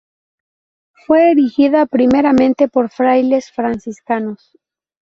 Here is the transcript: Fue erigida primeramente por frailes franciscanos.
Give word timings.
Fue 1.05 1.29
erigida 1.29 1.85
primeramente 1.85 2.67
por 2.67 2.89
frailes 2.89 3.51
franciscanos. 3.51 4.57